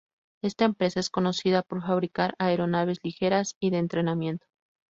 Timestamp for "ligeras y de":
3.03-3.77